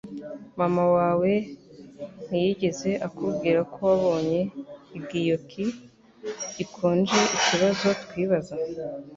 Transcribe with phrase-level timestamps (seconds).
[0.59, 1.31] Mama wawe
[2.27, 4.39] ntiyigeze akubwira ko wabonye
[4.97, 5.65] igioki
[6.55, 8.55] gikonjeikibazo twibaza